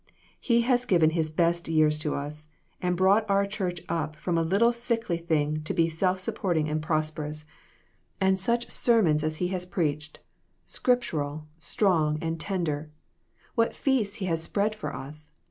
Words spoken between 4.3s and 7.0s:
a lit tle sickly thing to be self supporting and